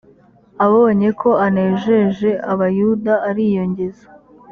[0.65, 4.05] abonye ko anejeje abayuda ariyongeza